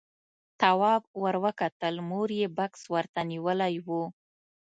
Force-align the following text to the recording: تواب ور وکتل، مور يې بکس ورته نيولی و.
تواب 0.59 1.01
ور 1.21 1.35
وکتل، 1.45 1.95
مور 2.09 2.29
يې 2.39 2.47
بکس 2.57 2.81
ورته 2.93 3.21
نيولی 3.31 3.75
و. 3.87 3.89